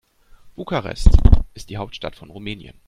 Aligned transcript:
Bukarest 0.55 1.11
ist 1.53 1.69
die 1.69 1.77
Hauptstadt 1.77 2.15
von 2.15 2.31
Rumänien. 2.31 2.73